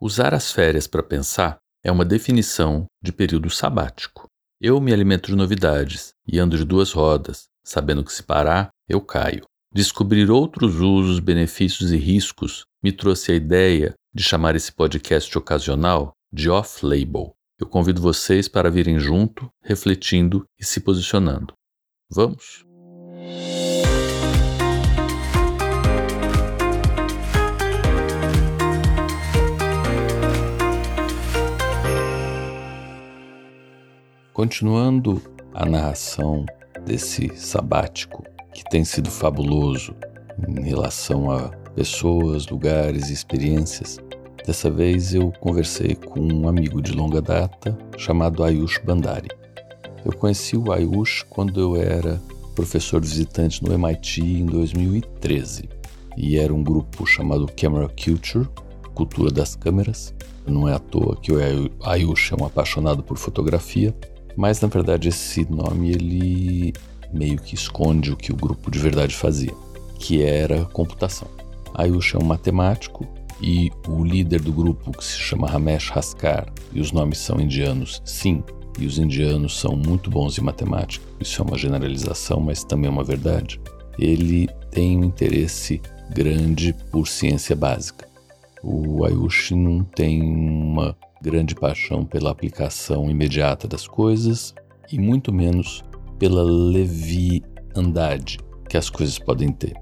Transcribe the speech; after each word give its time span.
Usar 0.00 0.32
as 0.32 0.52
férias 0.52 0.86
para 0.86 1.02
pensar 1.02 1.58
é 1.82 1.90
uma 1.90 2.04
definição 2.04 2.86
de 3.02 3.12
período 3.12 3.50
sabático. 3.50 4.28
Eu 4.60 4.80
me 4.80 4.92
alimento 4.92 5.26
de 5.26 5.34
novidades 5.34 6.10
e 6.24 6.38
ando 6.38 6.56
de 6.56 6.64
duas 6.64 6.92
rodas, 6.92 7.46
sabendo 7.64 8.04
que 8.04 8.12
se 8.12 8.22
parar, 8.22 8.68
eu 8.88 9.00
caio. 9.00 9.42
Descobrir 9.74 10.30
outros 10.30 10.76
usos, 10.76 11.18
benefícios 11.18 11.90
e 11.90 11.96
riscos 11.96 12.62
me 12.80 12.92
trouxe 12.92 13.32
a 13.32 13.34
ideia 13.34 13.92
de 14.14 14.22
chamar 14.22 14.54
esse 14.54 14.70
podcast 14.72 15.36
ocasional 15.36 16.12
de 16.32 16.48
off-label. 16.48 17.32
Eu 17.58 17.66
convido 17.66 18.00
vocês 18.00 18.46
para 18.46 18.70
virem 18.70 19.00
junto, 19.00 19.48
refletindo 19.64 20.44
e 20.56 20.64
se 20.64 20.78
posicionando. 20.78 21.54
Vamos? 22.08 22.64
Continuando 34.38 35.20
a 35.52 35.66
narração 35.66 36.46
desse 36.86 37.28
sabático, 37.34 38.22
que 38.54 38.62
tem 38.70 38.84
sido 38.84 39.10
fabuloso 39.10 39.96
em 40.46 40.62
relação 40.62 41.28
a 41.28 41.48
pessoas, 41.74 42.46
lugares 42.46 43.10
e 43.10 43.14
experiências, 43.14 43.98
dessa 44.46 44.70
vez 44.70 45.12
eu 45.12 45.32
conversei 45.40 45.96
com 45.96 46.20
um 46.20 46.48
amigo 46.48 46.80
de 46.80 46.92
longa 46.92 47.20
data 47.20 47.76
chamado 47.96 48.44
Ayush 48.44 48.78
Bandari. 48.78 49.28
Eu 50.04 50.12
conheci 50.12 50.56
o 50.56 50.70
Ayush 50.70 51.26
quando 51.28 51.58
eu 51.58 51.74
era 51.74 52.22
professor 52.54 53.00
visitante 53.00 53.60
no 53.64 53.72
MIT 53.72 54.20
em 54.20 54.46
2013 54.46 55.68
e 56.16 56.38
era 56.38 56.54
um 56.54 56.62
grupo 56.62 57.04
chamado 57.04 57.50
Camera 57.60 57.88
Culture, 57.88 58.48
Cultura 58.94 59.32
das 59.32 59.56
Câmeras. 59.56 60.14
Não 60.46 60.68
é 60.68 60.74
à 60.74 60.78
toa 60.78 61.16
que 61.16 61.32
o 61.32 61.38
Ayush 61.82 62.32
é 62.32 62.40
um 62.40 62.46
apaixonado 62.46 63.02
por 63.02 63.18
fotografia 63.18 63.92
mas 64.38 64.60
na 64.60 64.68
verdade 64.68 65.08
esse 65.08 65.44
nome 65.50 65.90
ele 65.90 66.72
meio 67.12 67.38
que 67.38 67.56
esconde 67.56 68.12
o 68.12 68.16
que 68.16 68.30
o 68.30 68.36
grupo 68.36 68.70
de 68.70 68.78
verdade 68.78 69.16
fazia, 69.16 69.52
que 69.98 70.22
era 70.22 70.64
computação. 70.66 71.26
Ayush 71.74 72.14
é 72.14 72.18
um 72.18 72.24
matemático 72.24 73.04
e 73.42 73.72
o 73.88 74.04
líder 74.04 74.40
do 74.40 74.52
grupo, 74.52 74.92
que 74.92 75.04
se 75.04 75.18
chama 75.18 75.48
Ramesh 75.48 75.90
Haskar, 75.90 76.52
e 76.72 76.80
os 76.80 76.92
nomes 76.92 77.18
são 77.18 77.40
indianos, 77.40 78.00
sim, 78.04 78.44
e 78.78 78.86
os 78.86 78.96
indianos 78.96 79.58
são 79.58 79.72
muito 79.72 80.08
bons 80.08 80.38
em 80.38 80.42
matemática, 80.42 81.04
isso 81.18 81.42
é 81.42 81.44
uma 81.44 81.58
generalização, 81.58 82.38
mas 82.38 82.62
também 82.62 82.88
é 82.88 82.92
uma 82.92 83.02
verdade. 83.02 83.60
Ele 83.98 84.48
tem 84.70 84.98
um 84.98 85.04
interesse 85.04 85.82
grande 86.10 86.72
por 86.92 87.08
ciência 87.08 87.56
básica. 87.56 88.06
O 88.62 89.04
Ayush 89.04 89.50
não 89.50 89.82
tem 89.82 90.22
uma 90.22 90.96
grande 91.22 91.54
paixão 91.54 92.04
pela 92.04 92.30
aplicação 92.30 93.10
imediata 93.10 93.66
das 93.66 93.86
coisas 93.86 94.54
e 94.90 94.98
muito 94.98 95.32
menos 95.32 95.84
pela 96.18 96.42
leviandade 96.42 98.38
que 98.68 98.76
as 98.76 98.90
coisas 98.90 99.18
podem 99.18 99.52
ter. 99.52 99.74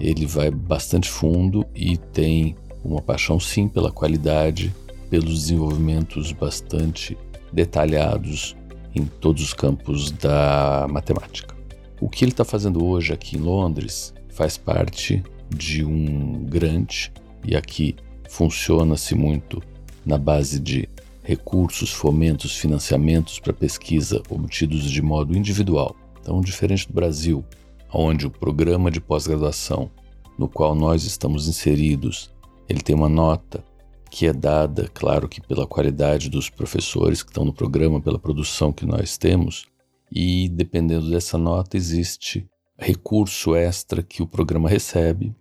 Ele 0.00 0.26
vai 0.26 0.50
bastante 0.50 1.08
fundo 1.08 1.64
e 1.74 1.96
tem 1.96 2.54
uma 2.84 3.00
paixão 3.00 3.40
sim 3.40 3.66
pela 3.68 3.90
qualidade, 3.90 4.74
pelos 5.10 5.42
desenvolvimentos 5.42 6.32
bastante 6.32 7.16
detalhados 7.52 8.56
em 8.94 9.04
todos 9.04 9.42
os 9.42 9.54
campos 9.54 10.10
da 10.10 10.86
matemática. 10.90 11.54
O 12.00 12.08
que 12.08 12.24
ele 12.24 12.32
está 12.32 12.44
fazendo 12.44 12.84
hoje 12.84 13.12
aqui 13.12 13.36
em 13.36 13.40
Londres 13.40 14.14
faz 14.28 14.56
parte 14.56 15.22
de 15.48 15.84
um 15.84 16.44
grande, 16.44 17.12
e 17.44 17.56
aqui 17.56 17.94
funciona-se 18.28 19.14
muito 19.14 19.62
na 20.06 20.16
base 20.16 20.60
de 20.60 20.88
recursos, 21.22 21.90
fomentos, 21.90 22.56
financiamentos 22.56 23.40
para 23.40 23.52
pesquisa 23.52 24.22
obtidos 24.30 24.88
de 24.88 25.02
modo 25.02 25.36
individual. 25.36 25.96
Então, 26.20 26.40
diferente 26.40 26.86
do 26.86 26.94
Brasil, 26.94 27.44
onde 27.92 28.26
o 28.26 28.30
programa 28.30 28.90
de 28.90 29.00
pós-graduação 29.00 29.90
no 30.38 30.48
qual 30.48 30.74
nós 30.74 31.02
estamos 31.02 31.48
inseridos, 31.48 32.30
ele 32.68 32.80
tem 32.80 32.94
uma 32.94 33.08
nota 33.08 33.64
que 34.08 34.26
é 34.26 34.32
dada, 34.32 34.88
claro 34.94 35.28
que 35.28 35.40
pela 35.40 35.66
qualidade 35.66 36.30
dos 36.30 36.48
professores 36.48 37.22
que 37.22 37.30
estão 37.30 37.44
no 37.44 37.52
programa, 37.52 38.00
pela 38.00 38.18
produção 38.18 38.72
que 38.72 38.86
nós 38.86 39.18
temos, 39.18 39.66
e 40.12 40.48
dependendo 40.48 41.10
dessa 41.10 41.36
nota 41.36 41.76
existe 41.76 42.48
recurso 42.78 43.54
extra 43.56 44.02
que 44.02 44.22
o 44.22 44.26
programa 44.26 44.68
recebe 44.68 45.34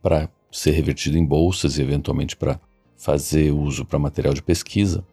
para 0.00 0.30
ser 0.50 0.70
revertido 0.70 1.18
em 1.18 1.24
bolsas 1.24 1.76
e 1.76 1.82
eventualmente 1.82 2.36
para 2.36 2.58
fazer 2.96 3.52
uso 3.52 3.84
para 3.84 3.98
material 3.98 4.34
de 4.34 4.42
pesquisa, 4.42 5.04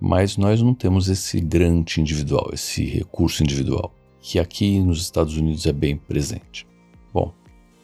mas 0.00 0.36
nós 0.36 0.62
não 0.62 0.74
temos 0.74 1.08
esse 1.08 1.40
grant 1.40 1.98
individual, 1.98 2.50
esse 2.52 2.84
recurso 2.84 3.42
individual, 3.42 3.92
que 4.20 4.38
aqui 4.38 4.80
nos 4.80 5.00
Estados 5.00 5.36
Unidos 5.36 5.66
é 5.66 5.72
bem 5.72 5.96
presente. 5.96 6.66
Bom, 7.12 7.32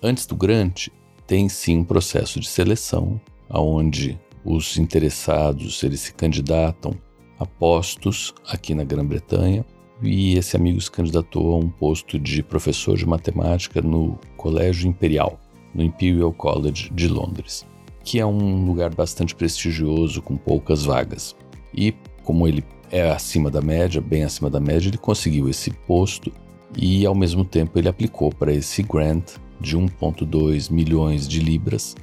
antes 0.03 0.27
do 0.27 0.37
grant, 0.37 0.89
tem 1.27 1.49
sim 1.49 1.79
um 1.79 1.85
processo 1.85 2.39
de 2.39 2.49
seleção, 2.49 3.21
onde 3.51 4.19
os 4.45 4.77
interessados 4.77 5.83
eles 5.83 6.01
se 6.01 6.15
candidatam 6.15 6.93
a 7.39 7.45
postos 7.45 8.35
aqui 8.49 8.75
na 8.75 8.85
Grã-Bretanha 8.85 9.65
e 10.03 10.37
esse 10.37 10.57
amigo 10.57 10.81
se 10.81 10.91
candidatou 10.91 11.55
a 11.55 11.59
um 11.59 11.69
posto 11.69 12.19
de 12.19 12.43
professor 12.43 12.97
de 12.97 13.07
matemática 13.07 13.83
no 13.83 14.19
Colégio 14.37 14.89
Imperial, 14.89 15.39
no 15.75 15.83
Imperial 15.83 16.33
College 16.33 16.91
de 16.95 17.09
Londres 17.09 17.67
que 18.07 18.21
é 18.21 18.25
um 18.25 18.65
lugar 18.65 18.95
bastante 18.95 19.35
prestigioso 19.35 20.23
com 20.23 20.37
poucas 20.37 20.85
vagas. 20.85 21.35
E 21.75 21.93
como 22.23 22.47
ele 22.47 22.65
é 22.89 23.11
acima 23.11 23.51
da 23.51 23.61
média, 23.61 24.01
bem 24.01 24.23
acima 24.23 24.49
da 24.49 24.61
média, 24.61 24.89
ele 24.89 24.97
conseguiu 24.97 25.49
esse 25.49 25.73
posto 25.73 26.33
e 26.79 27.05
ao 27.05 27.17
mesmo 27.17 27.45
tempo 27.45 27.77
ele 27.77 27.89
aplicou 27.89 28.33
para 28.33 28.53
esse 28.53 28.81
grant 28.81 29.33
de 29.61 29.77
1.2 29.77 30.71
milhões 30.71 31.27
de 31.27 31.41
libras. 31.41 31.97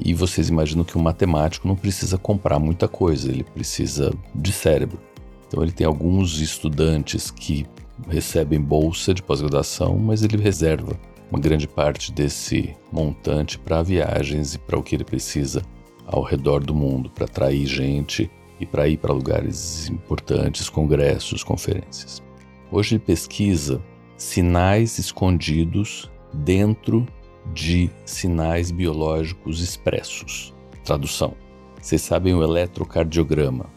E 0.00 0.14
vocês 0.14 0.48
imaginam 0.48 0.84
que 0.84 0.96
um 0.96 1.02
matemático 1.02 1.68
não 1.68 1.76
precisa 1.76 2.16
comprar 2.16 2.58
muita 2.58 2.88
coisa, 2.88 3.30
ele 3.30 3.44
precisa 3.44 4.10
de 4.34 4.52
cérebro. 4.52 4.98
Então 5.46 5.62
ele 5.62 5.72
tem 5.72 5.86
alguns 5.86 6.40
estudantes 6.40 7.30
que 7.30 7.66
recebem 8.08 8.58
bolsa 8.58 9.12
de 9.12 9.22
pós-graduação, 9.22 9.98
mas 9.98 10.22
ele 10.22 10.38
reserva 10.38 10.98
uma 11.32 11.40
grande 11.40 11.66
parte 11.66 12.12
desse 12.12 12.76
montante 12.92 13.58
para 13.58 13.82
viagens 13.82 14.54
e 14.54 14.58
para 14.58 14.78
o 14.78 14.82
que 14.82 14.94
ele 14.94 15.02
precisa 15.02 15.62
ao 16.06 16.22
redor 16.22 16.62
do 16.62 16.74
mundo, 16.74 17.08
para 17.08 17.24
atrair 17.24 17.64
gente 17.64 18.30
e 18.60 18.66
para 18.66 18.86
ir 18.86 18.98
para 18.98 19.14
lugares 19.14 19.88
importantes, 19.88 20.68
congressos, 20.68 21.42
conferências. 21.42 22.22
Hoje 22.70 22.96
ele 22.96 23.04
pesquisa 23.04 23.82
sinais 24.14 24.98
escondidos 24.98 26.10
dentro 26.34 27.06
de 27.54 27.88
sinais 28.04 28.70
biológicos 28.70 29.62
expressos. 29.62 30.52
Tradução. 30.84 31.34
Vocês 31.80 32.02
sabem 32.02 32.34
o 32.34 32.42
eletrocardiograma. 32.42 33.70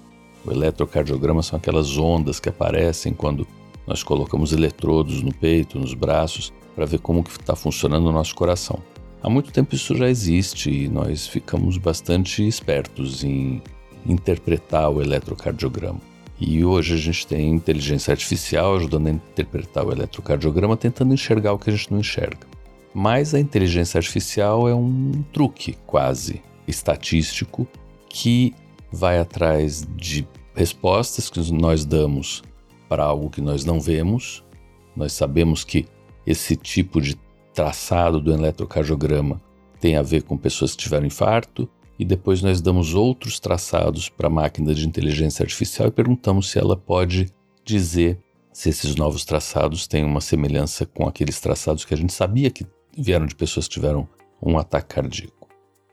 O 0.46 0.52
eletrocardiograma 0.52 1.42
são 1.42 1.56
aquelas 1.56 1.98
ondas 1.98 2.38
que 2.38 2.50
aparecem 2.50 3.14
quando 3.14 3.48
nós 3.88 4.04
colocamos 4.04 4.52
eletrodos 4.52 5.24
no 5.24 5.34
peito, 5.34 5.80
nos 5.80 5.94
braços, 5.94 6.52
para 6.75 6.86
ver 6.86 7.00
como 7.00 7.24
está 7.28 7.56
funcionando 7.56 8.08
o 8.08 8.12
nosso 8.12 8.36
coração. 8.36 8.80
Há 9.24 9.30
muito 9.30 9.52
tempo 9.52 9.74
isso 9.74 9.96
já 9.96 10.09
existe 10.09 10.69
e 10.69 10.88
nós 10.88 11.25
ficamos 11.25 11.78
bastante 11.78 12.46
espertos 12.47 13.24
em 13.24 13.62
interpretar 14.06 14.90
o 14.90 15.02
eletrocardiograma. 15.02 16.00
E 16.40 16.66
hoje 16.66 16.94
a 16.94 16.97
gente 16.97 17.25
tem 17.25 17.50
inteligência 17.50 18.12
artificial 18.12 18.75
ajudando 18.75 19.08
a 19.08 19.12
interpretar 19.12 19.85
o 19.85 19.91
eletrocardiograma, 19.91 20.75
tentando 20.75 21.14
enxergar 21.14 21.53
o 21.53 21.58
que 21.58 21.69
a 21.69 21.74
gente 21.74 21.91
não 21.91 22.02
enxerga. 22.02 22.46
Mas 22.94 23.34
a 23.34 23.40
inteligência 23.40 23.97
artificial 23.97 24.68
é 24.68 24.75
um 24.75 25.24
truque 25.34 25.78
quase 25.85 26.41
estatístico 26.68 27.68
que 28.09 28.53
vai 28.91 29.18
atrás 29.18 29.88
de 29.96 30.28
respostas 30.53 31.29
que 31.29 31.40
nós 31.52 31.85
damos 31.85 32.44
para 32.88 33.03
algo 33.03 33.29
que 33.29 33.41
nós 33.41 33.66
não 33.66 33.79
vemos. 33.79 34.44
Nós 34.96 35.14
sabemos 35.14 35.64
que 35.64 35.85
esse 36.26 36.56
tipo 36.56 37.02
de 37.02 37.16
traçado 37.54 38.20
do 38.20 38.34
eletrocardiograma 38.34 39.42
tem 39.80 39.96
a 39.96 40.02
ver 40.02 40.24
com 40.24 40.38
pessoas 40.38 40.72
que 40.72 40.84
tiveram 40.84 41.06
infarto, 41.06 41.70
e 41.98 42.04
depois 42.04 42.42
nós 42.42 42.60
damos 42.60 42.94
outros 42.94 43.40
traçados 43.40 44.10
para 44.10 44.28
a 44.28 44.30
máquina 44.30 44.74
de 44.74 44.86
inteligência 44.86 45.44
artificial 45.44 45.88
e 45.88 45.92
perguntamos 45.92 46.50
se 46.50 46.60
ela 46.60 46.76
pode 46.76 47.32
dizer 47.64 48.20
se 48.52 48.70
esses 48.70 48.96
novos 48.96 49.24
traçados 49.24 49.88
têm 49.88 50.04
uma 50.04 50.22
semelhança 50.22 50.86
com 50.86 51.08
aqueles 51.08 51.40
traçados 51.40 51.86
que 51.86 51.94
a 51.94 51.98
gente 51.98 52.14
sabia 52.14 52.50
que 52.50 52.66
vieram 52.98 53.26
de 53.26 53.36
pessoas 53.36 53.68
que 53.68 53.76
tiveram 53.76 54.08
um 54.42 54.58
ataque 54.58 54.96
cardíaco. 54.96 55.48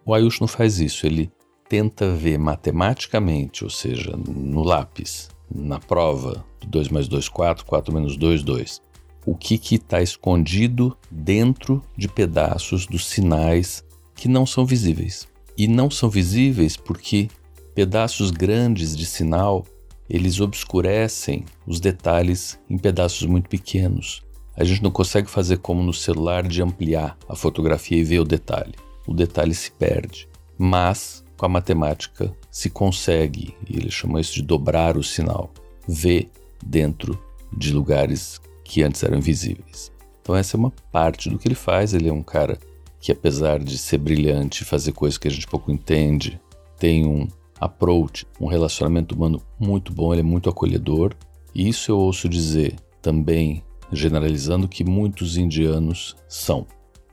O 0.05 0.14
Ayush 0.14 0.40
não 0.40 0.49
faz 0.49 0.81
isso, 0.81 1.06
ele 1.06 1.31
tenta 1.69 2.11
ver 2.11 2.38
matematicamente, 2.38 3.64
ou 3.64 3.70
seja, 3.70 4.17
no 4.17 4.62
lápis, 4.62 5.29
na 5.52 5.79
prova, 5.79 6.44
2 6.67 6.88
mais 6.88 7.08
2, 7.08 7.29
4, 7.29 7.64
4 7.64 7.94
menos 7.94 8.17
2, 8.17 8.43
2 8.43 8.82
o 9.24 9.34
que 9.34 9.54
está 9.74 10.02
escondido 10.02 10.96
dentro 11.10 11.82
de 11.96 12.08
pedaços 12.08 12.86
dos 12.86 13.06
sinais 13.06 13.84
que 14.14 14.28
não 14.28 14.44
são 14.44 14.66
visíveis. 14.66 15.28
E 15.56 15.69
não 15.69 15.90
são 15.90 16.08
visíveis 16.08 16.76
porque 16.76 17.28
pedaços 17.74 18.30
grandes 18.30 18.96
de 18.96 19.06
sinal 19.06 19.64
eles 20.08 20.40
obscurecem 20.40 21.44
os 21.66 21.80
detalhes 21.80 22.58
em 22.69 22.76
pedaços 22.76 23.26
muito 23.26 23.48
pequenos. 23.48 24.22
A 24.54 24.64
gente 24.64 24.82
não 24.82 24.90
consegue 24.90 25.30
fazer 25.30 25.58
como 25.58 25.82
no 25.82 25.92
celular 25.92 26.46
de 26.46 26.62
ampliar 26.62 27.16
a 27.28 27.34
fotografia 27.34 27.96
e 27.96 28.04
ver 28.04 28.19
o 28.19 28.24
detalhe. 28.24 28.74
O 29.06 29.14
detalhe 29.14 29.54
se 29.54 29.70
perde. 29.70 30.28
Mas 30.58 31.24
com 31.36 31.46
a 31.46 31.48
matemática 31.48 32.36
se 32.50 32.69
consegue, 32.69 33.56
e 33.69 33.76
ele 33.78 33.90
chamou 33.90 34.20
isso 34.20 34.34
de 34.34 34.42
dobrar 34.42 34.96
o 34.96 35.02
sinal, 35.02 35.50
ver 35.88 36.30
dentro 36.62 37.19
de 37.52 37.72
lugares 37.72 38.40
que 38.72 38.82
antes 38.82 39.02
eram 39.02 39.19
invisíveis. 39.19 39.92
Então 40.22 40.34
essa 40.34 40.56
é 40.56 40.58
uma 40.58 40.72
parte 40.90 41.28
do 41.28 41.38
que 41.38 41.46
ele 41.46 41.54
faz. 41.54 41.92
Ele 41.92 42.08
é 42.08 42.12
um 42.12 42.22
cara 42.22 42.58
que 42.98 43.12
apesar 43.12 43.58
de 43.58 43.76
ser 43.76 43.98
brilhante, 43.98 44.64
fazer 44.64 44.92
coisas 44.92 45.19
que 45.19 45.28
a 45.28 45.30
gente 45.30 45.46
pouco 45.46 45.70
entende, 45.70 46.40
tem 46.78 47.06
um 47.06 47.28
approach, 47.60 48.26
um 48.40 48.46
relacionamento 48.46 49.14
humano 49.14 49.42
muito 49.60 49.92
bom, 49.92 50.10
ele 50.10 50.22
é 50.22 50.24
muito 50.24 50.48
acolhedor. 50.48 51.12
E 51.54 51.69
isso 51.69 51.90
eu 51.90 51.98
ouço 51.98 52.30
dizer 52.30 52.76
também, 53.02 53.62
generalizando, 53.92 54.66
que 54.66 54.84
muitos 54.84 55.36
indianos 55.36 56.16
são. 56.26 56.66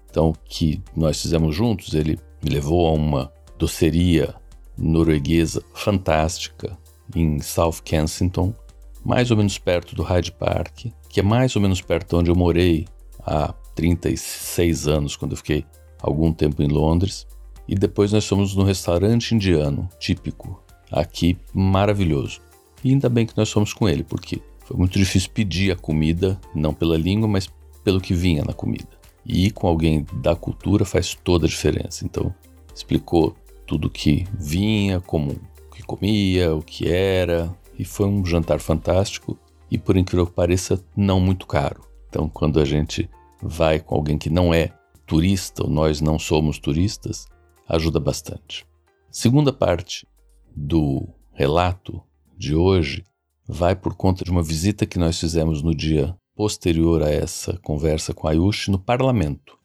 Então, 0.09 0.33
que 0.45 0.81
nós 0.95 1.21
fizemos 1.21 1.53
juntos, 1.53 1.93
ele 1.93 2.17
me 2.41 2.51
levou 2.51 2.87
a 2.87 2.93
uma 2.93 3.33
doceria 3.57 4.33
norueguesa 4.77 5.61
fantástica 5.73 6.77
em 7.13 7.41
South 7.41 7.81
Kensington, 7.83 8.55
mais 9.03 9.29
ou 9.29 9.35
menos 9.35 9.57
perto 9.57 9.93
do 9.93 10.03
Hyde 10.03 10.31
Park, 10.31 10.85
que 11.09 11.19
é 11.19 11.23
mais 11.23 11.55
ou 11.55 11.61
menos 11.61 11.81
perto 11.81 12.09
de 12.09 12.15
onde 12.15 12.31
eu 12.31 12.35
morei 12.35 12.87
há 13.25 13.53
36 13.75 14.87
anos, 14.87 15.15
quando 15.15 15.31
eu 15.31 15.37
fiquei 15.37 15.65
algum 16.01 16.31
tempo 16.31 16.61
em 16.61 16.67
Londres. 16.67 17.27
E 17.67 17.75
depois 17.75 18.11
nós 18.11 18.27
fomos 18.27 18.55
no 18.55 18.63
restaurante 18.63 19.33
indiano, 19.33 19.89
típico, 19.99 20.63
aqui 20.91 21.37
maravilhoso. 21.53 22.41
E 22.83 22.91
ainda 22.91 23.09
bem 23.09 23.25
que 23.25 23.37
nós 23.37 23.51
fomos 23.51 23.73
com 23.73 23.89
ele, 23.89 24.03
porque 24.03 24.41
foi 24.65 24.77
muito 24.77 24.97
difícil 24.97 25.29
pedir 25.31 25.71
a 25.71 25.75
comida, 25.75 26.39
não 26.53 26.73
pela 26.73 26.97
língua, 26.97 27.27
mas 27.27 27.49
pelo 27.83 27.99
que 27.99 28.13
vinha 28.13 28.43
na 28.43 28.53
comida. 28.53 28.87
E 29.25 29.47
ir 29.47 29.51
com 29.51 29.67
alguém 29.67 30.05
da 30.13 30.35
cultura 30.35 30.85
faz 30.85 31.17
toda 31.23 31.45
a 31.45 31.49
diferença. 31.49 32.05
Então, 32.05 32.33
explicou 32.73 33.35
tudo 33.67 33.89
que 33.89 34.25
vinha, 34.33 34.99
como 35.01 35.39
que 35.75 35.83
comia, 35.83 36.55
o 36.55 36.61
que 36.61 36.89
era, 36.89 37.55
e 37.77 37.83
foi 37.85 38.07
um 38.07 38.25
jantar 38.25 38.59
fantástico 38.59 39.37
e 39.71 39.77
por 39.77 39.97
incrível 39.97 40.25
que 40.25 40.33
pareça, 40.33 40.83
não 40.95 41.19
muito 41.19 41.45
caro. 41.45 41.81
Então, 42.07 42.27
quando 42.27 42.59
a 42.59 42.65
gente 42.65 43.09
vai 43.41 43.79
com 43.79 43.95
alguém 43.95 44.17
que 44.17 44.29
não 44.29 44.53
é 44.53 44.73
turista, 45.05 45.63
ou 45.63 45.69
nós 45.69 46.01
não 46.01 46.19
somos 46.19 46.59
turistas, 46.59 47.27
ajuda 47.67 47.99
bastante. 47.99 48.65
Segunda 49.11 49.53
parte 49.53 50.07
do 50.55 51.07
relato 51.33 52.01
de 52.37 52.55
hoje 52.55 53.03
vai 53.47 53.75
por 53.75 53.95
conta 53.95 54.23
de 54.23 54.31
uma 54.31 54.43
visita 54.43 54.85
que 54.85 54.99
nós 54.99 55.19
fizemos 55.19 55.61
no 55.61 55.73
dia 55.73 56.15
posterior 56.35 57.03
a 57.03 57.09
essa 57.09 57.57
conversa 57.63 58.13
com 58.13 58.27
a 58.27 58.31
Ayush 58.31 58.69
no 58.69 58.79
parlamento. 58.79 59.57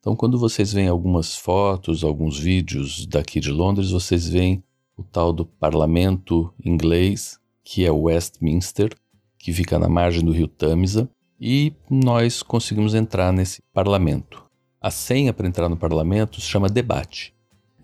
Então, 0.00 0.14
quando 0.14 0.38
vocês 0.38 0.72
veem 0.72 0.88
algumas 0.88 1.36
fotos, 1.36 2.04
alguns 2.04 2.38
vídeos 2.38 3.06
daqui 3.06 3.40
de 3.40 3.50
Londres, 3.50 3.90
vocês 3.90 4.28
veem 4.28 4.62
o 4.96 5.02
tal 5.02 5.32
do 5.32 5.46
parlamento 5.46 6.52
inglês, 6.64 7.38
que 7.62 7.84
é 7.84 7.90
Westminster, 7.90 8.90
que 9.38 9.52
fica 9.52 9.78
na 9.78 9.88
margem 9.88 10.24
do 10.24 10.32
rio 10.32 10.48
Tamisa, 10.48 11.08
e 11.40 11.72
nós 11.88 12.42
conseguimos 12.42 12.94
entrar 12.94 13.32
nesse 13.32 13.62
parlamento. 13.72 14.44
A 14.80 14.90
senha 14.90 15.32
para 15.32 15.46
entrar 15.46 15.68
no 15.68 15.76
parlamento 15.76 16.40
se 16.40 16.46
chama 16.46 16.68
debate. 16.68 17.34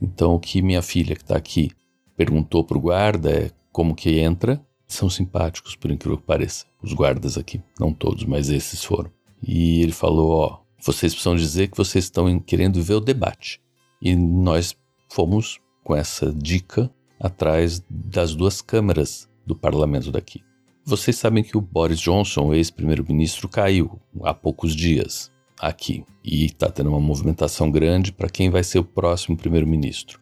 Então, 0.00 0.34
o 0.34 0.40
que 0.40 0.60
minha 0.60 0.82
filha, 0.82 1.14
que 1.14 1.22
está 1.22 1.36
aqui, 1.36 1.70
perguntou 2.16 2.64
para 2.64 2.78
o 2.78 2.80
guarda 2.80 3.30
é 3.30 3.50
como 3.72 3.94
que 3.94 4.18
entra. 4.18 4.60
São 4.86 5.08
simpáticos, 5.08 5.74
por 5.74 5.90
incrível 5.90 6.18
que 6.18 6.26
pareça, 6.26 6.66
os 6.82 6.92
guardas 6.92 7.38
aqui. 7.38 7.60
Não 7.80 7.92
todos, 7.92 8.24
mas 8.24 8.50
esses 8.50 8.84
foram. 8.84 9.10
E 9.42 9.82
ele 9.82 9.92
falou: 9.92 10.30
Ó, 10.30 10.58
vocês 10.80 11.12
precisam 11.12 11.34
dizer 11.34 11.68
que 11.68 11.76
vocês 11.76 12.04
estão 12.04 12.38
querendo 12.38 12.82
ver 12.82 12.94
o 12.94 13.00
debate. 13.00 13.60
E 14.00 14.14
nós 14.14 14.76
fomos 15.10 15.58
com 15.82 15.96
essa 15.96 16.32
dica 16.32 16.90
atrás 17.18 17.82
das 17.88 18.34
duas 18.34 18.60
câmeras 18.60 19.28
do 19.46 19.54
parlamento 19.54 20.10
daqui. 20.10 20.42
Vocês 20.86 21.16
sabem 21.16 21.42
que 21.42 21.56
o 21.56 21.62
Boris 21.62 21.98
Johnson, 21.98 22.52
ex-primeiro-ministro, 22.52 23.48
caiu 23.48 23.98
há 24.22 24.34
poucos 24.34 24.76
dias 24.76 25.32
aqui 25.58 26.04
e 26.22 26.44
está 26.44 26.70
tendo 26.70 26.90
uma 26.90 27.00
movimentação 27.00 27.70
grande 27.70 28.12
para 28.12 28.28
quem 28.28 28.50
vai 28.50 28.62
ser 28.62 28.80
o 28.80 28.84
próximo 28.84 29.34
primeiro-ministro. 29.34 30.20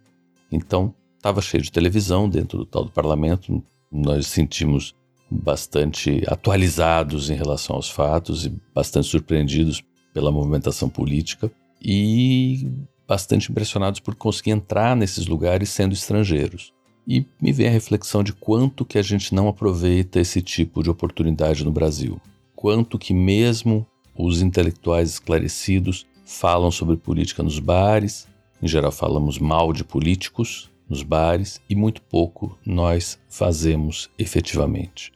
Então, 0.53 0.94
estava 1.17 1.43
cheio 1.43 1.64
de 1.64 1.73
televisão 1.73 2.29
dentro 2.29 2.59
do 2.59 2.64
tal 2.64 2.85
do 2.85 2.93
parlamento, 2.93 3.61
nós 3.91 4.29
sentimos 4.29 4.94
bastante 5.29 6.23
atualizados 6.29 7.29
em 7.29 7.35
relação 7.35 7.75
aos 7.75 7.91
fatos 7.91 8.47
e 8.47 8.55
bastante 8.73 9.08
surpreendidos 9.08 9.82
pela 10.15 10.31
movimentação 10.31 10.88
política 10.88 11.50
e 11.81 12.70
bastante 13.08 13.50
impressionados 13.50 13.99
por 13.99 14.15
conseguir 14.15 14.53
entrar 14.53 14.94
nesses 14.94 15.26
lugares 15.26 15.70
sendo 15.70 15.93
estrangeiros. 15.93 16.73
E 17.07 17.27
me 17.41 17.53
vem 17.53 17.67
a 17.67 17.71
reflexão 17.71 18.23
de 18.23 18.33
quanto 18.33 18.85
que 18.85 18.99
a 18.99 19.03
gente 19.03 19.35
não 19.35 19.49
aproveita 19.49 20.21
esse 20.21 20.41
tipo 20.41 20.83
de 20.83 20.91
oportunidade 20.91 21.65
no 21.65 21.73
Brasil. 21.73 22.21
Quanto 22.55 22.99
que 22.99 23.13
mesmo 23.13 23.87
os 24.17 24.41
intelectuais 24.41 25.11
esclarecidos 25.11 26.07
falam 26.25 26.71
sobre 26.71 26.97
política 26.97 27.43
nos 27.43 27.59
bares, 27.59 28.29
em 28.63 28.69
geral 28.69 28.93
falamos 28.93 29.39
mal 29.39 29.73
de 29.73 29.83
políticos 29.83 30.71
nos 30.89 31.03
bares 31.03 31.61
e 31.69 31.75
muito 31.75 32.03
pouco 32.03 32.59
nós 32.65 33.19
fazemos 33.29 34.11
efetivamente. 34.19 35.13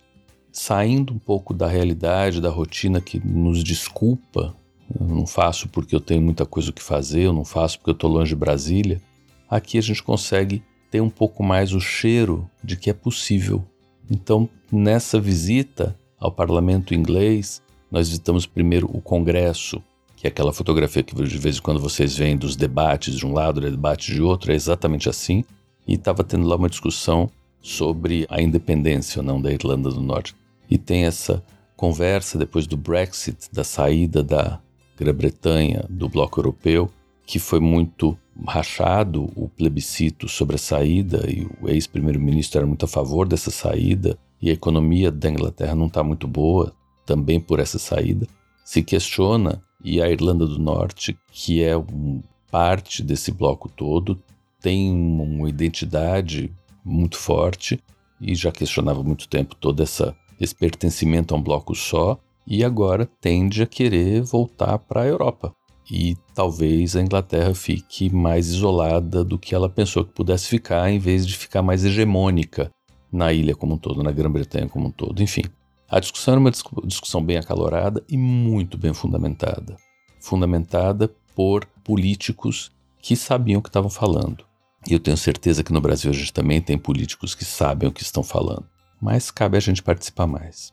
Saindo 0.51 1.13
um 1.13 1.19
pouco 1.19 1.53
da 1.53 1.69
realidade, 1.69 2.41
da 2.41 2.49
rotina 2.49 3.01
que 3.01 3.21
nos 3.25 3.63
desculpa, 3.63 4.57
eu 4.99 5.07
não 5.07 5.27
faço 5.27 5.69
porque 5.69 5.95
eu 5.95 6.01
tenho 6.01 6.23
muita 6.23 6.47
coisa 6.47 6.71
o 6.71 6.73
que 6.73 6.83
fazer, 6.83 7.23
eu 7.23 7.33
não 7.33 7.45
faço 7.45 7.79
porque 7.79 7.91
eu 7.91 7.95
estou 7.95 8.11
longe 8.11 8.31
de 8.31 8.37
Brasília, 8.37 9.01
aqui 9.49 9.77
a 9.77 9.83
gente 9.83 10.03
consegue 10.03 10.63
ter 10.91 11.01
um 11.01 11.11
pouco 11.11 11.43
mais 11.43 11.73
o 11.73 11.81
cheiro 11.81 12.49
de 12.63 12.77
que 12.77 12.91
é 12.91 12.93
possível. 12.93 13.65
Então, 14.11 14.49
nessa 14.71 15.21
visita 15.21 15.97
ao 16.19 16.31
parlamento 16.31 16.95
inglês, 16.95 17.63
nós 17.91 18.09
visitamos 18.09 18.47
primeiro 18.47 18.89
o 18.93 19.01
Congresso, 19.01 19.83
que 20.17 20.27
é 20.27 20.29
aquela 20.29 20.53
fotografia 20.53 21.03
que 21.03 21.15
de 21.15 21.39
vez 21.39 21.59
em 21.59 21.61
quando 21.61 21.81
vocês 21.81 22.17
veem 22.17 22.37
dos 22.37 22.57
debates 22.57 23.15
de 23.15 23.27
um 23.27 23.33
lado 23.33 23.65
e 23.65 23.71
debates 23.71 24.15
de 24.15 24.23
outro, 24.23 24.53
é 24.53 24.55
exatamente 24.55 25.09
assim. 25.09 25.45
E 25.87 25.95
estava 25.95 26.25
tendo 26.25 26.47
lá 26.47 26.57
uma 26.57 26.69
discussão 26.69 27.31
sobre 27.61 28.27
a 28.29 28.41
independência 28.41 29.21
ou 29.21 29.25
não 29.25 29.41
da 29.41 29.53
Irlanda 29.53 29.91
do 29.91 30.01
Norte. 30.01 30.35
E 30.71 30.79
tem 30.79 31.05
essa 31.05 31.43
conversa 31.77 32.39
depois 32.39 32.67
do 32.67 32.77
Brexit, 32.77 33.49
da 33.53 33.63
saída 33.63 34.23
da 34.23 34.61
Grã-Bretanha 34.99 35.85
do 35.89 36.09
bloco 36.09 36.41
europeu, 36.41 36.91
que 37.27 37.39
foi 37.39 37.61
muito 37.61 38.17
rachado 38.47 39.31
o 39.35 39.49
plebiscito 39.49 40.29
sobre 40.29 40.57
a 40.57 40.59
saída 40.59 41.25
e 41.31 41.47
o 41.61 41.69
ex-primeiro-ministro 41.69 42.59
era 42.59 42.67
muito 42.67 42.85
a 42.85 42.89
favor 42.89 43.27
dessa 43.27 43.51
saída 43.51 44.19
e 44.41 44.51
a 44.51 44.53
economia 44.53 45.11
da 45.11 45.31
Inglaterra 45.31 45.75
não 45.75 45.87
está 45.87 46.03
muito 46.03 46.27
boa, 46.29 46.73
também 47.07 47.41
por 47.41 47.61
essa 47.61 47.79
saída, 47.79 48.27
se 48.65 48.83
questiona 48.83 49.63
e 49.83 50.03
a 50.03 50.11
Irlanda 50.11 50.47
do 50.47 50.59
Norte, 50.59 51.17
que 51.31 51.63
é 51.63 51.77
um, 51.77 52.21
parte 52.51 53.03
desse 53.03 53.31
bloco 53.31 53.69
todo, 53.69 54.21
tem 54.61 54.91
uma 54.91 55.49
identidade 55.49 56.53
muito 56.85 57.17
forte 57.17 57.79
e 58.21 58.35
já 58.35 58.51
questionava 58.51 59.03
muito 59.03 59.29
tempo 59.29 59.55
todo 59.55 59.83
essa, 59.83 60.17
esse 60.41 60.55
pertencimento 60.55 61.35
a 61.35 61.39
um 61.39 61.43
bloco 61.43 61.75
só 61.75 62.19
e 62.47 62.65
agora 62.65 63.07
tende 63.21 63.63
a 63.63 63.67
querer 63.67 64.23
voltar 64.23 64.79
para 64.79 65.03
a 65.03 65.07
Europa. 65.07 65.55
E 65.91 66.17
talvez 66.35 66.97
a 66.97 67.01
Inglaterra 67.01 67.55
fique 67.55 68.13
mais 68.13 68.49
isolada 68.49 69.25
do 69.25 69.39
que 69.39 69.55
ela 69.55 69.69
pensou 69.69 70.05
que 70.05 70.13
pudesse 70.13 70.49
ficar, 70.49 70.91
em 70.91 70.99
vez 70.99 71.27
de 71.27 71.37
ficar 71.37 71.63
mais 71.63 71.85
hegemônica 71.85 72.71
na 73.13 73.33
ilha 73.33 73.55
como 73.55 73.75
um 73.75 73.79
todo, 73.79 74.03
na 74.03 74.11
Grã-Bretanha 74.11 74.69
como 74.69 74.89
um 74.89 74.91
todo. 74.91 75.23
Enfim, 75.23 75.45
a 75.89 76.01
discussão 76.01 76.33
era 76.33 76.41
uma 76.41 76.51
discussão 76.85 77.25
bem 77.25 77.37
acalorada 77.37 78.03
e 78.09 78.17
muito 78.17 78.77
bem 78.77 78.93
fundamentada. 78.93 79.77
Fundamentada 80.21 81.15
por 81.35 81.65
políticos 81.85 82.73
que 83.01 83.15
sabiam 83.15 83.61
o 83.61 83.63
que 83.63 83.69
estavam 83.69 83.91
falando. 83.91 84.45
E 84.89 84.93
eu 84.93 85.01
tenho 85.01 85.17
certeza 85.17 85.63
que 85.63 85.73
no 85.73 85.81
Brasil 85.81 86.11
a 86.11 86.15
gente 86.15 86.33
também 86.33 86.61
tem 86.61 86.77
políticos 86.77 87.35
que 87.35 87.45
sabem 87.45 87.89
o 87.89 87.93
que 87.93 88.03
estão 88.03 88.23
falando. 88.23 88.67
Mas 89.01 89.31
cabe 89.31 89.57
a 89.57 89.61
gente 89.61 89.83
participar 89.83 90.27
mais. 90.27 90.73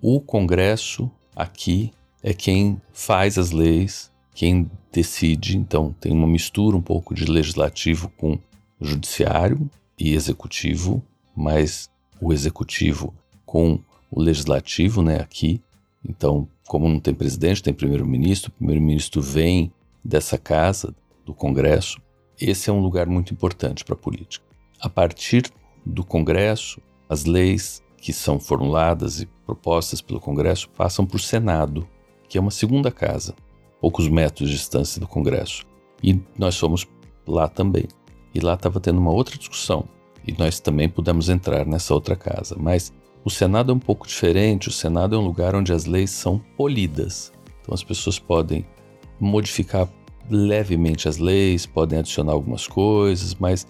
O 0.00 0.20
Congresso 0.20 1.10
aqui 1.36 1.92
é 2.22 2.32
quem 2.32 2.80
faz 2.92 3.38
as 3.38 3.50
leis, 3.50 4.09
quem 4.40 4.70
decide, 4.90 5.58
então 5.58 5.94
tem 6.00 6.12
uma 6.12 6.26
mistura 6.26 6.74
um 6.74 6.80
pouco 6.80 7.12
de 7.12 7.26
legislativo 7.26 8.08
com 8.16 8.38
judiciário 8.80 9.70
e 9.98 10.14
executivo, 10.14 11.04
mas 11.36 11.90
o 12.18 12.32
executivo 12.32 13.12
com 13.44 13.78
o 14.10 14.18
legislativo, 14.18 15.02
né, 15.02 15.20
aqui. 15.20 15.60
Então, 16.02 16.48
como 16.66 16.88
não 16.88 16.98
tem 16.98 17.12
presidente, 17.12 17.62
tem 17.62 17.74
primeiro-ministro, 17.74 18.48
o 18.48 18.54
primeiro-ministro 18.54 19.20
vem 19.20 19.70
dessa 20.02 20.38
casa, 20.38 20.94
do 21.26 21.34
Congresso. 21.34 22.00
Esse 22.40 22.70
é 22.70 22.72
um 22.72 22.80
lugar 22.80 23.06
muito 23.08 23.34
importante 23.34 23.84
para 23.84 23.92
a 23.94 23.98
política. 23.98 24.46
A 24.80 24.88
partir 24.88 25.52
do 25.84 26.02
Congresso, 26.02 26.80
as 27.10 27.26
leis 27.26 27.82
que 27.98 28.10
são 28.10 28.40
formuladas 28.40 29.20
e 29.20 29.26
propostas 29.44 30.00
pelo 30.00 30.18
Congresso 30.18 30.70
passam 30.70 31.04
para 31.04 31.16
o 31.16 31.20
Senado, 31.20 31.86
que 32.26 32.38
é 32.38 32.40
uma 32.40 32.50
segunda 32.50 32.90
casa, 32.90 33.34
poucos 33.80 34.08
metros 34.08 34.48
de 34.48 34.56
distância 34.56 35.00
do 35.00 35.08
Congresso. 35.08 35.64
E 36.02 36.20
nós 36.38 36.58
fomos 36.58 36.86
lá 37.26 37.48
também. 37.48 37.84
E 38.34 38.40
lá 38.40 38.54
estava 38.54 38.80
tendo 38.80 38.98
uma 38.98 39.12
outra 39.12 39.36
discussão. 39.36 39.84
E 40.26 40.32
nós 40.38 40.60
também 40.60 40.88
pudemos 40.88 41.28
entrar 41.28 41.66
nessa 41.66 41.94
outra 41.94 42.14
casa. 42.14 42.56
Mas 42.58 42.92
o 43.24 43.30
Senado 43.30 43.72
é 43.72 43.74
um 43.74 43.78
pouco 43.78 44.06
diferente. 44.06 44.68
O 44.68 44.72
Senado 44.72 45.16
é 45.16 45.18
um 45.18 45.24
lugar 45.24 45.54
onde 45.54 45.72
as 45.72 45.86
leis 45.86 46.10
são 46.10 46.38
polidas. 46.56 47.32
Então 47.60 47.74
as 47.74 47.82
pessoas 47.82 48.18
podem 48.18 48.64
modificar 49.18 49.88
levemente 50.30 51.08
as 51.08 51.18
leis, 51.18 51.66
podem 51.66 51.98
adicionar 51.98 52.32
algumas 52.32 52.66
coisas, 52.66 53.34
mas 53.34 53.66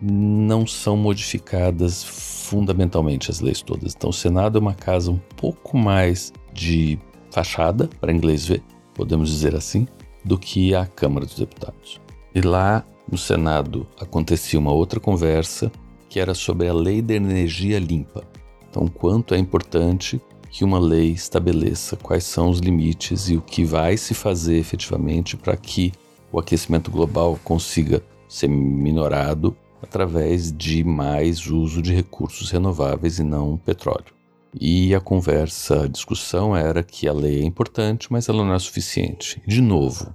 não 0.00 0.66
são 0.66 0.96
modificadas 0.96 2.04
fundamentalmente 2.04 3.30
as 3.30 3.40
leis 3.40 3.62
todas. 3.62 3.94
Então 3.94 4.10
o 4.10 4.12
Senado 4.12 4.58
é 4.58 4.60
uma 4.60 4.74
casa 4.74 5.10
um 5.10 5.18
pouco 5.36 5.76
mais 5.76 6.32
de 6.52 6.98
fachada, 7.30 7.88
para 8.00 8.12
inglês 8.12 8.46
ver, 8.46 8.62
podemos 8.94 9.28
dizer 9.28 9.54
assim, 9.54 9.86
do 10.24 10.38
que 10.38 10.74
a 10.74 10.86
Câmara 10.86 11.26
dos 11.26 11.38
Deputados. 11.38 12.00
E 12.34 12.40
lá 12.40 12.84
no 13.10 13.18
Senado 13.18 13.86
acontecia 14.00 14.58
uma 14.58 14.72
outra 14.72 14.98
conversa 14.98 15.70
que 16.08 16.18
era 16.18 16.34
sobre 16.34 16.68
a 16.68 16.72
lei 16.72 17.02
da 17.02 17.14
energia 17.14 17.78
limpa. 17.78 18.24
Então, 18.70 18.86
quanto 18.86 19.34
é 19.34 19.38
importante 19.38 20.20
que 20.50 20.64
uma 20.64 20.78
lei 20.78 21.10
estabeleça 21.10 21.96
quais 21.96 22.24
são 22.24 22.48
os 22.48 22.60
limites 22.60 23.28
e 23.28 23.36
o 23.36 23.42
que 23.42 23.64
vai 23.64 23.96
se 23.96 24.14
fazer 24.14 24.56
efetivamente 24.56 25.36
para 25.36 25.56
que 25.56 25.92
o 26.30 26.38
aquecimento 26.38 26.90
global 26.90 27.38
consiga 27.42 28.02
ser 28.28 28.48
minorado 28.48 29.56
através 29.82 30.52
de 30.52 30.82
mais 30.82 31.46
uso 31.46 31.82
de 31.82 31.92
recursos 31.92 32.50
renováveis 32.50 33.18
e 33.18 33.22
não 33.22 33.56
petróleo. 33.56 34.14
E 34.60 34.94
a 34.94 35.00
conversa, 35.00 35.82
a 35.82 35.88
discussão 35.88 36.56
era 36.56 36.82
que 36.82 37.08
a 37.08 37.12
lei 37.12 37.40
é 37.40 37.44
importante, 37.44 38.12
mas 38.12 38.28
ela 38.28 38.44
não 38.44 38.54
é 38.54 38.58
suficiente. 38.58 39.42
De 39.46 39.60
novo, 39.60 40.14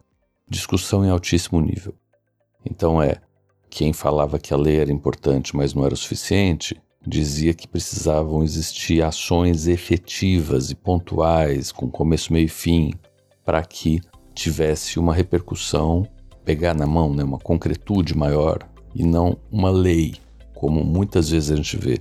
discussão 0.49 1.05
em 1.05 1.09
altíssimo 1.09 1.59
nível. 1.59 1.93
Então 2.65 3.01
é, 3.01 3.17
quem 3.69 3.91
falava 3.91 4.39
que 4.39 4.53
a 4.53 4.57
lei 4.57 4.79
era 4.79 4.91
importante, 4.91 5.55
mas 5.55 5.73
não 5.73 5.85
era 5.85 5.93
o 5.93 5.97
suficiente, 5.97 6.81
dizia 7.05 7.53
que 7.53 7.67
precisavam 7.67 8.43
existir 8.43 9.03
ações 9.03 9.67
efetivas 9.67 10.71
e 10.71 10.75
pontuais, 10.75 11.71
com 11.71 11.89
começo, 11.89 12.31
meio 12.31 12.45
e 12.45 12.49
fim, 12.49 12.93
para 13.43 13.63
que 13.63 14.01
tivesse 14.33 14.99
uma 14.99 15.13
repercussão, 15.13 16.07
pegar 16.45 16.73
na 16.73 16.87
mão, 16.87 17.13
né, 17.13 17.23
uma 17.23 17.39
concretude 17.39 18.17
maior, 18.17 18.59
e 18.95 19.03
não 19.03 19.37
uma 19.51 19.69
lei, 19.69 20.15
como 20.55 20.83
muitas 20.83 21.29
vezes 21.29 21.51
a 21.51 21.55
gente 21.55 21.77
vê, 21.77 21.99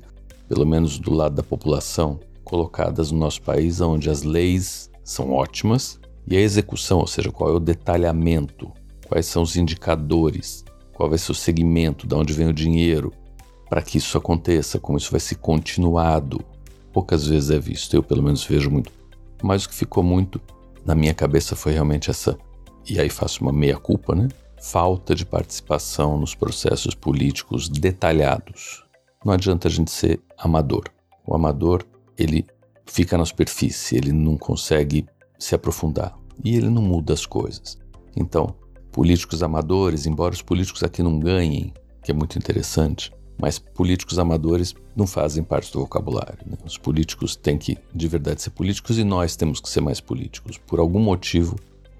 pelo 0.49 0.65
menos 0.65 0.99
do 0.99 1.13
lado 1.13 1.35
da 1.35 1.43
população, 1.43 2.19
colocadas 2.49 3.13
no 3.13 3.19
nosso 3.19 3.43
país, 3.43 3.81
onde 3.81 4.09
as 4.09 4.23
leis 4.23 4.91
são 5.05 5.33
ótimas 5.33 6.01
e 6.27 6.37
a 6.37 6.41
execução, 6.41 6.99
ou 6.99 7.07
seja, 7.07 7.31
qual 7.31 7.51
é 7.51 7.53
o 7.53 7.61
detalhamento, 7.61 8.73
quais 9.07 9.27
são 9.27 9.43
os 9.43 9.57
indicadores, 9.57 10.65
qual 10.93 11.09
vai 11.09 11.19
ser 11.19 11.33
o 11.33 11.35
segmento, 11.35 12.07
de 12.07 12.15
onde 12.15 12.33
vem 12.33 12.49
o 12.49 12.53
dinheiro, 12.53 13.13
para 13.69 13.83
que 13.83 13.99
isso 13.99 14.17
aconteça, 14.17 14.79
como 14.79 14.99
isso 14.99 15.11
vai 15.11 15.21
ser 15.21 15.37
continuado. 15.37 16.41
Poucas 16.93 17.27
vezes 17.27 17.51
é 17.51 17.59
visto, 17.59 17.95
eu 17.95 18.03
pelo 18.03 18.23
menos 18.23 18.45
vejo 18.45 18.71
muito. 18.71 18.91
Mas 19.43 19.65
o 19.65 19.69
que 19.69 19.75
ficou 19.75 20.03
muito 20.03 20.41
na 20.85 20.95
minha 20.95 21.15
cabeça 21.15 21.55
foi 21.55 21.73
realmente 21.73 22.11
essa, 22.11 22.37
e 22.89 22.99
aí 22.99 23.09
faço 23.09 23.43
uma 23.43 23.53
meia-culpa, 23.53 24.15
né? 24.15 24.29
Falta 24.61 25.15
de 25.15 25.25
participação 25.25 26.19
nos 26.19 26.35
processos 26.35 26.95
políticos 26.95 27.69
detalhados. 27.69 28.85
Não 29.25 29.33
adianta 29.33 29.69
a 29.69 29.71
gente 29.71 29.91
ser 29.91 30.21
amador. 30.37 30.85
O 31.27 31.35
amador 31.35 31.85
ele 32.19 32.45
fica 32.85 33.17
na 33.17 33.25
superfície, 33.25 33.97
ele 33.97 34.13
não 34.13 34.37
consegue 34.37 35.07
se 35.39 35.55
aprofundar 35.55 36.19
e 36.45 36.57
ele 36.57 36.69
não 36.69 36.83
muda 36.83 37.13
as 37.13 37.25
coisas. 37.25 37.79
Então, 38.17 38.55
políticos 38.91 39.43
amadores, 39.43 40.07
embora 40.07 40.35
os 40.35 40.43
políticos 40.43 40.83
aqui 40.83 41.03
não 41.03 41.19
ganhem, 41.19 41.73
que 42.03 42.11
é 42.11 42.15
muito 42.15 42.37
interessante, 42.39 43.13
mas 43.41 43.59
políticos 43.59 44.19
amadores 44.19 44.75
não 44.97 45.07
fazem 45.07 45.45
parte 45.45 45.73
do 45.73 45.81
vocabulário. 45.81 46.39
Né? 46.45 46.57
Os 46.65 46.77
políticos 46.77 47.37
têm 47.37 47.57
que, 47.57 47.79
de 47.95 48.09
verdade, 48.09 48.43
ser 48.43 48.51
políticos 48.51 48.99
e 48.99 49.05
nós 49.05 49.37
temos 49.37 49.61
que 49.61 49.69
ser 49.69 49.81
mais 49.81 50.01
políticos. 50.01 50.59
Por 50.59 50.81
algum 50.81 50.99
motivo, 50.99 51.55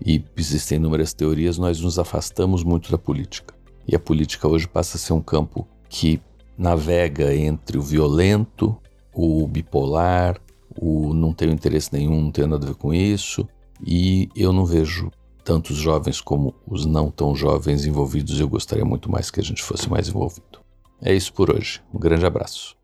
e 0.05 0.25
existem 0.37 0.77
inúmeras 0.77 1.13
teorias, 1.13 1.59
nós 1.59 1.81
nos 1.81 1.99
afastamos 1.99 2.65
muito 2.65 2.91
da 2.91 2.99
política. 2.99 3.55
E 3.87 3.95
a 3.95 4.01
política 4.01 4.49
hoje 4.49 4.67
passa 4.67 4.97
a 4.97 5.01
ser 5.01 5.13
um 5.13 5.21
campo 5.21 5.67
que 5.89 6.21
navega 6.57 7.35
entre 7.35 7.79
o 7.79 7.83
violento 7.83 8.77
o 9.19 9.49
bipolar, 9.49 10.41
o 10.81 11.13
não 11.13 11.33
tenho 11.33 11.53
interesse 11.53 11.93
nenhum, 11.93 12.23
não 12.23 12.31
tenho 12.31 12.47
nada 12.47 12.65
a 12.65 12.69
ver 12.69 12.77
com 12.77 12.95
isso, 12.95 13.49
e 13.85 14.29
eu 14.37 14.53
não 14.53 14.65
vejo 14.65 15.11
tantos 15.43 15.77
jovens 15.77 16.21
como 16.21 16.55
os 16.65 16.87
não 16.87 17.11
tão 17.11 17.35
jovens 17.35 17.85
envolvidos. 17.85 18.39
Eu 18.39 18.49
gostaria 18.49 18.85
muito 18.85 19.11
mais 19.11 19.29
que 19.29 19.41
a 19.41 19.43
gente 19.43 19.63
fosse 19.63 19.91
mais 19.91 20.09
envolvido. 20.09 20.61
É 21.03 21.13
isso 21.13 21.33
por 21.33 21.51
hoje. 21.51 21.83
Um 21.93 21.99
grande 21.99 22.25
abraço. 22.25 22.77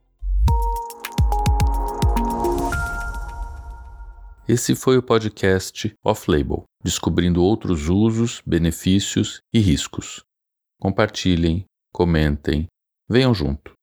Esse 4.49 4.75
foi 4.75 4.99
o 4.99 5.03
podcast 5.03 5.95
Off 6.05 6.29
Label, 6.29 6.65
descobrindo 6.83 7.43
outros 7.43 7.89
usos, 7.89 8.43
benefícios 8.45 9.41
e 9.53 9.61
riscos. 9.61 10.25
Compartilhem, 10.81 11.65
comentem, 11.93 12.67
venham 13.09 13.33
junto. 13.33 13.74